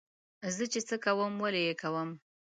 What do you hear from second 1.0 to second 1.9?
کوم ولې یې